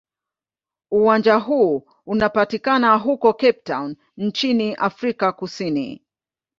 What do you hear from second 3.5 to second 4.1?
Town